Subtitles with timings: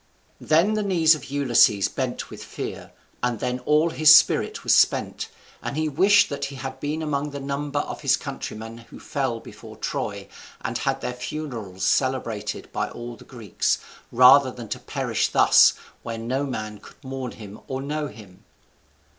[0.39, 5.29] Then the knees of Ulysses bent with fear, and then all his spirit was spent,
[5.61, 9.39] and he wished that he had been among the number of his countrymen who fell
[9.39, 10.27] before Troy,
[10.61, 13.77] and had their funerals celebrated by all the Greeks,
[14.11, 18.43] rather than to perish thus, where no man could mourn him or know him.